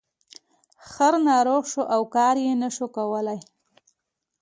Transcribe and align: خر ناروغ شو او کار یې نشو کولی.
خر 0.89 1.13
ناروغ 1.29 1.63
شو 1.71 1.81
او 1.95 2.01
کار 2.15 2.35
یې 2.45 2.53
نشو 2.61 2.87
کولی. 2.95 3.39